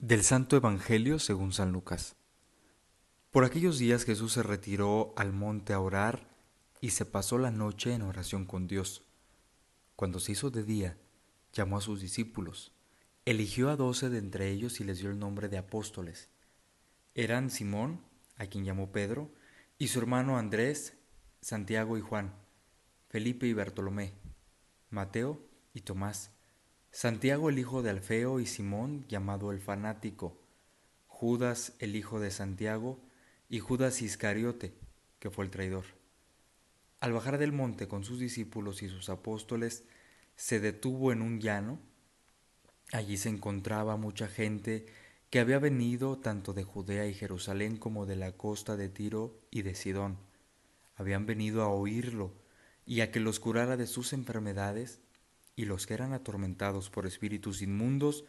[0.00, 2.16] Del Santo Evangelio según San Lucas.
[3.30, 6.26] Por aquellos días Jesús se retiró al monte a orar
[6.80, 9.04] y se pasó la noche en oración con Dios.
[9.96, 10.96] Cuando se hizo de día,
[11.52, 12.72] llamó a sus discípulos,
[13.26, 16.30] eligió a doce de entre ellos y les dio el nombre de apóstoles.
[17.14, 18.00] Eran Simón,
[18.38, 19.30] a quien llamó Pedro,
[19.76, 20.94] y su hermano Andrés,
[21.42, 22.34] Santiago y Juan,
[23.10, 24.14] Felipe y Bartolomé,
[24.88, 26.30] Mateo y Tomás,
[26.92, 30.36] Santiago el hijo de Alfeo y Simón llamado el fanático,
[31.06, 32.98] Judas el hijo de Santiago
[33.48, 34.74] y Judas Iscariote,
[35.20, 35.84] que fue el traidor.
[36.98, 39.84] Al bajar del monte con sus discípulos y sus apóstoles,
[40.34, 41.78] se detuvo en un llano.
[42.92, 44.86] Allí se encontraba mucha gente
[45.30, 49.62] que había venido tanto de Judea y Jerusalén como de la costa de Tiro y
[49.62, 50.18] de Sidón.
[50.96, 52.32] Habían venido a oírlo
[52.84, 55.00] y a que los curara de sus enfermedades
[55.60, 58.24] y los que eran atormentados por espíritus inmundos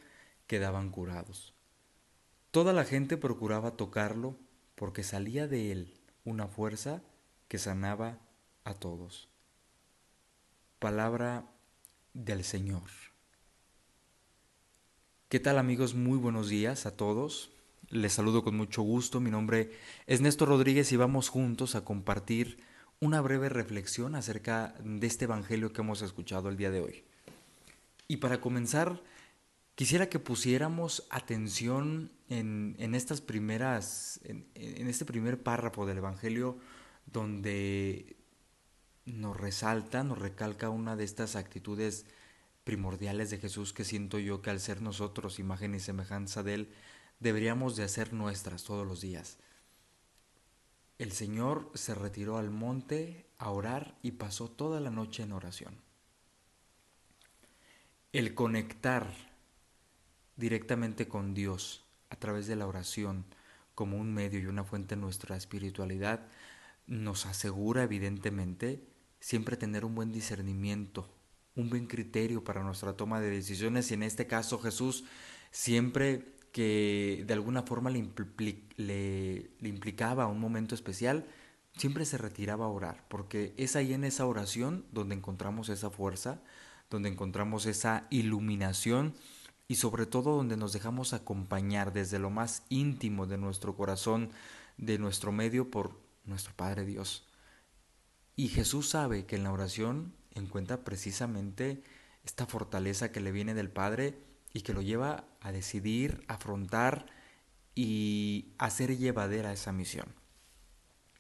[0.48, 1.54] quedaban curados.
[2.52, 4.38] Toda la gente procuraba tocarlo
[4.76, 5.94] porque salía de él
[6.26, 7.02] una fuerza
[7.48, 8.20] que sanaba
[8.66, 9.30] a todos.
[10.80, 11.46] Palabra
[12.14, 12.90] del Señor.
[15.30, 15.96] ¿Qué tal amigos?
[15.96, 17.52] Muy buenos días a todos.
[17.88, 19.22] Les saludo con mucho gusto.
[19.22, 19.72] Mi nombre
[20.06, 22.62] es Néstor Rodríguez y vamos juntos a compartir
[23.00, 27.06] una breve reflexión acerca de este Evangelio que hemos escuchado el día de hoy.
[28.12, 29.02] Y para comenzar,
[29.74, 36.58] quisiera que pusiéramos atención en, estas primeras, en, en este primer párrafo del Evangelio
[37.06, 38.18] donde
[39.06, 42.06] nos resalta, nos recalca una de estas actitudes
[42.66, 46.74] primordiales de Jesús que siento yo que al ser nosotros imagen y semejanza de Él,
[47.22, 49.38] deberíamos de hacer nuestras todos los días.
[50.98, 55.91] El Señor se retiró al monte a orar y pasó toda la noche en oración
[58.14, 59.08] el conectar
[60.36, 63.26] directamente con Dios a través de la oración
[63.76, 66.28] como un medio y una fuente de nuestra espiritualidad
[66.88, 68.84] nos asegura evidentemente
[69.20, 71.14] siempre tener un buen discernimiento,
[71.56, 73.92] un buen criterio para nuestra toma de decisiones.
[73.92, 75.06] Y en este caso Jesús
[75.52, 78.04] siempre que de alguna forma le,
[78.78, 81.26] le, implicaba un momento especial,
[81.78, 86.42] siempre se retiraba a orar, porque es ahí en esa oración donde encontramos esa fuerza,
[86.92, 89.16] donde encontramos esa iluminación
[89.68, 94.30] y sobre todo donde nos dejamos acompañar desde lo más íntimo de nuestro corazón,
[94.78, 97.26] de nuestro medio por nuestro Padre Dios.
[98.36, 101.82] Y Jesús sabe que en la oración encuentra precisamente
[102.26, 104.20] esta fortaleza que le viene del Padre
[104.54, 107.06] y que lo lleva a decidir, afrontar
[107.74, 110.08] y hacer llevadera esa misión.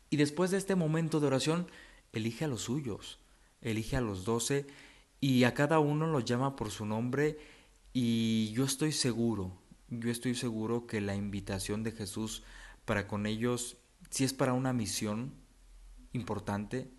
[0.09, 1.67] Y después de este momento de oración,
[2.11, 3.19] elige a los suyos,
[3.61, 4.67] elige a los doce
[5.21, 7.37] y a cada uno lo llama por su nombre
[7.93, 9.55] y yo estoy seguro,
[9.87, 12.43] yo estoy seguro que la invitación de Jesús
[12.85, 13.77] para con ellos,
[14.09, 15.33] si es para una misión
[16.11, 16.91] importante,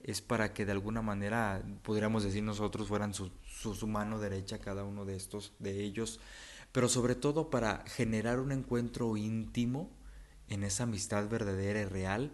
[0.00, 4.82] es para que de alguna manera, podríamos decir nosotros, fueran su, su, mano derecha cada
[4.84, 6.18] uno de estos, de ellos,
[6.72, 9.90] pero sobre todo para generar un encuentro íntimo
[10.48, 12.32] en esa amistad verdadera y real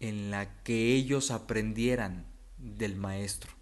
[0.00, 2.26] en la que ellos aprendieran
[2.58, 3.61] del Maestro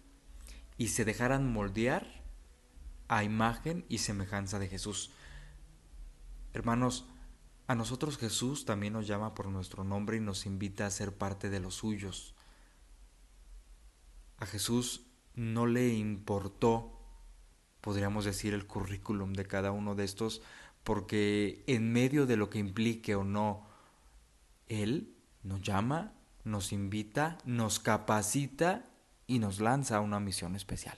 [0.81, 2.07] y se dejaran moldear
[3.07, 5.11] a imagen y semejanza de Jesús.
[6.53, 7.05] Hermanos,
[7.67, 11.51] a nosotros Jesús también nos llama por nuestro nombre y nos invita a ser parte
[11.51, 12.33] de los suyos.
[14.37, 15.05] A Jesús
[15.35, 16.99] no le importó,
[17.79, 20.41] podríamos decir, el currículum de cada uno de estos,
[20.83, 23.67] porque en medio de lo que implique o no,
[24.65, 28.90] Él nos llama, nos invita, nos capacita
[29.31, 30.97] y nos lanza a una misión especial.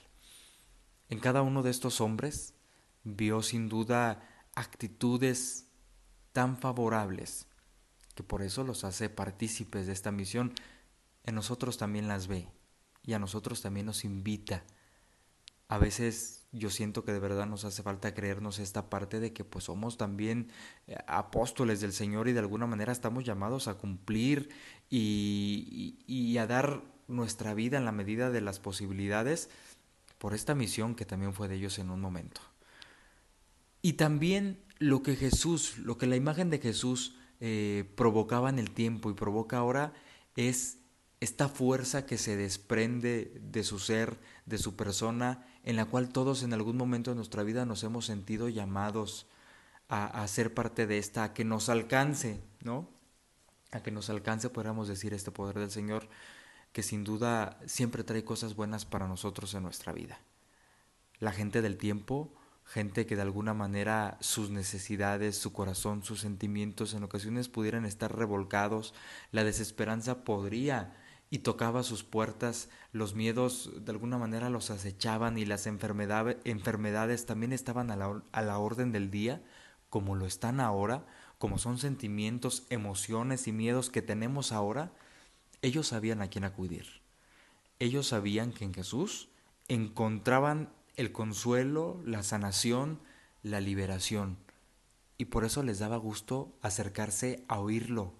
[1.07, 2.55] En cada uno de estos hombres
[3.03, 5.67] vio sin duda actitudes
[6.31, 7.45] tan favorables
[8.15, 10.55] que por eso los hace partícipes de esta misión.
[11.25, 12.49] En nosotros también las ve
[13.03, 14.63] y a nosotros también nos invita.
[15.67, 19.43] A veces yo siento que de verdad nos hace falta creernos esta parte de que
[19.43, 20.49] pues somos también
[20.87, 24.49] eh, apóstoles del Señor y de alguna manera estamos llamados a cumplir
[24.89, 29.49] y, y a dar nuestra vida en la medida de las posibilidades
[30.17, 32.41] por esta misión que también fue de ellos en un momento.
[33.81, 38.71] Y también lo que Jesús, lo que la imagen de Jesús eh, provocaba en el
[38.71, 39.93] tiempo y provoca ahora
[40.37, 40.77] es
[41.19, 46.43] esta fuerza que se desprende de su ser, de su persona, en la cual todos
[46.43, 49.27] en algún momento de nuestra vida nos hemos sentido llamados
[49.89, 52.89] a, a ser parte de esta, a que nos alcance, ¿no?
[53.71, 56.07] A que nos alcance, podríamos decir, este poder del Señor
[56.73, 60.19] que sin duda siempre trae cosas buenas para nosotros en nuestra vida.
[61.19, 62.33] La gente del tiempo
[62.65, 68.15] gente que de alguna manera sus necesidades, su corazón, sus sentimientos en ocasiones pudieran estar
[68.15, 68.93] revolcados,
[69.31, 70.95] la desesperanza podría
[71.29, 77.25] y tocaba sus puertas, los miedos de alguna manera los acechaban y las enfermedades, enfermedades
[77.25, 79.41] también estaban a la, a la orden del día,
[79.89, 81.05] como lo están ahora,
[81.39, 84.93] como son sentimientos, emociones y miedos que tenemos ahora,
[85.63, 86.85] ellos sabían a quién acudir.
[87.79, 89.29] Ellos sabían que en Jesús
[89.69, 92.99] encontraban el consuelo, la sanación,
[93.41, 94.37] la liberación.
[95.17, 98.13] Y por eso les daba gusto acercarse a oírlo.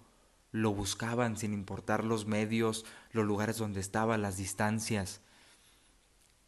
[0.52, 5.20] Lo buscaban sin importar los medios, los lugares donde estaba, las distancias.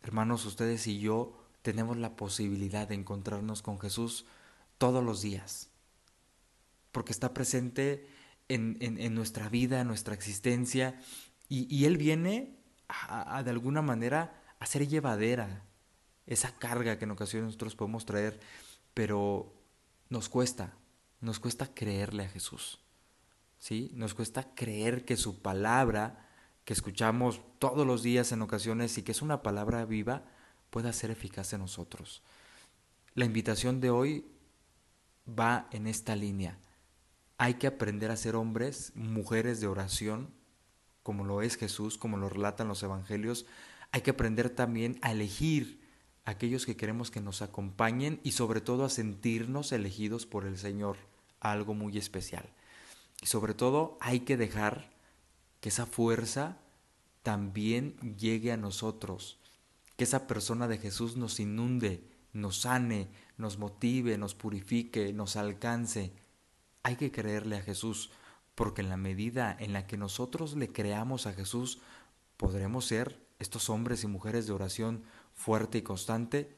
[0.03, 4.25] Hermanos, ustedes y yo tenemos la posibilidad de encontrarnos con Jesús
[4.79, 5.69] todos los días,
[6.91, 8.09] porque está presente
[8.49, 11.01] en, en, nuestra vida, en nuestra existencia,
[11.49, 12.57] y, Él viene
[13.45, 15.63] de alguna manera a ser llevadera
[16.27, 18.41] esa carga que en ocasiones nosotros podemos traer,
[18.95, 19.53] pero
[20.09, 20.75] nos cuesta,
[21.21, 22.81] nos cuesta creerle a Jesús.
[23.59, 23.91] ¿Sí?
[23.95, 26.29] Nos cuesta creer que su palabra,
[26.65, 30.25] que escuchamos todos los días en ocasiones y que es una palabra viva,
[30.71, 32.23] pueda ser eficaz en nosotros.
[33.15, 34.27] La invitación de hoy
[35.27, 36.59] va en esta línea.
[37.39, 40.31] Hay que aprender a ser hombres, mujeres de oración,
[41.03, 43.47] como lo es Jesús, como lo relatan los evangelios.
[43.93, 45.81] Hay que aprender también a elegir
[46.25, 50.97] aquellos que queremos que nos acompañen y sobre todo a sentirnos elegidos por el Señor,
[51.41, 52.49] algo muy especial.
[53.23, 54.91] Y sobre todo hay que dejar
[55.61, 56.59] que esa fuerza
[57.23, 59.39] también llegue a nosotros,
[59.97, 62.03] que esa persona de Jesús nos inunde,
[62.33, 66.13] nos sane, nos motive, nos purifique, nos alcance.
[66.87, 68.13] Hay que creerle a Jesús,
[68.55, 71.81] porque en la medida en la que nosotros le creamos a Jesús,
[72.37, 75.03] podremos ser estos hombres y mujeres de oración
[75.35, 76.57] fuerte y constante,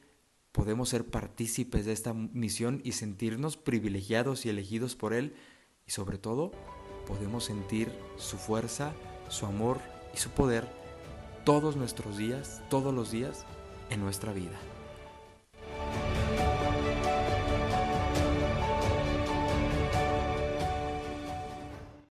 [0.51, 5.35] podemos ser partícipes de esta misión y sentirnos privilegiados y elegidos por Él
[5.87, 6.51] y sobre todo
[7.07, 8.93] podemos sentir su fuerza,
[9.29, 9.81] su amor
[10.13, 10.69] y su poder
[11.43, 13.47] todos nuestros días, todos los días
[13.89, 14.59] en nuestra vida.